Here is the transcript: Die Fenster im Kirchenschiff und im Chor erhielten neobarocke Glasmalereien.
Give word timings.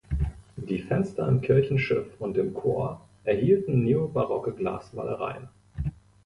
Die 0.57 0.79
Fenster 0.79 1.27
im 1.27 1.41
Kirchenschiff 1.41 2.19
und 2.19 2.35
im 2.35 2.55
Chor 2.55 3.07
erhielten 3.23 3.83
neobarocke 3.83 4.51
Glasmalereien. 4.51 5.47